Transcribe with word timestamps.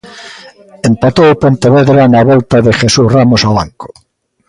Empatou 0.89 1.27
o 1.31 1.39
Pontevedra 1.43 2.01
na 2.13 2.21
volta 2.31 2.57
de 2.65 2.71
Jesús 2.81 3.07
Ramos 3.15 3.41
ao 3.43 3.53
banco. 3.59 3.87